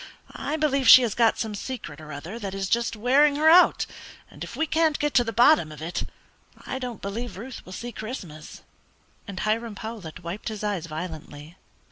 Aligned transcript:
I 0.33 0.57
believe 0.57 0.89
she 0.89 1.03
has 1.03 1.13
got 1.13 1.37
some 1.37 1.53
secret 1.53 2.01
or 2.01 2.11
other 2.11 2.39
that 2.39 2.55
is 2.55 2.67
just 2.67 2.95
wearing 2.95 3.35
her 3.35 3.47
out, 3.47 3.85
and 4.31 4.43
if 4.43 4.55
we 4.55 4.65
can't 4.65 4.97
get 4.97 5.13
to 5.13 5.23
the 5.23 5.31
bottom 5.31 5.71
of 5.71 5.79
it 5.79 6.09
I 6.65 6.79
don't 6.79 7.03
believe 7.03 7.37
Ruth 7.37 7.63
will 7.67 7.71
see 7.73 7.91
Christmas," 7.91 8.63
and 9.27 9.41
Hiram 9.41 9.75
Powlett 9.75 10.23
wiped 10.23 10.47
his 10.49 10.63
eyes 10.63 10.87
violently. 10.87 11.55